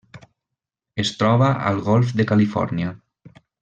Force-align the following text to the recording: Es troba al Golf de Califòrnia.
Es 1.03 1.11
troba 1.19 1.51
al 1.73 1.85
Golf 1.91 2.17
de 2.21 2.29
Califòrnia. 2.35 2.99